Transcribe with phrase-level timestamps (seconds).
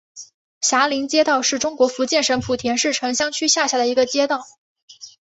[0.61, 4.41] 霞林街道是中国福建省莆田市城厢区下辖的一个街道。